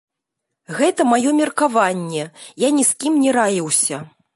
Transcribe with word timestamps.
Гэта 0.79 1.01
маё 1.11 1.35
меркаванне, 1.41 2.25
я 2.67 2.75
ні 2.79 2.91
з 2.93 3.01
кім 3.05 3.23
не 3.27 3.41
раіўся. 3.41 4.07